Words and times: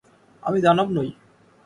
আমি 0.43 0.59
দানব 0.61 0.87
নই। 0.89 1.09